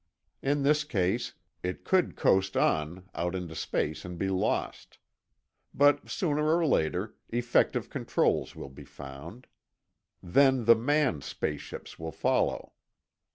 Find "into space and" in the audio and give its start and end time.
3.35-4.17